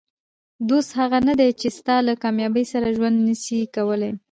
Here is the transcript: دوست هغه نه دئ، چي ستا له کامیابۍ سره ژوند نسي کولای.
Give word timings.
دوست 0.69 0.91
هغه 0.99 1.17
نه 1.27 1.33
دئ، 1.39 1.49
چي 1.59 1.67
ستا 1.77 1.95
له 2.07 2.13
کامیابۍ 2.23 2.65
سره 2.73 2.87
ژوند 2.97 3.17
نسي 3.27 3.59
کولای. 3.75 4.11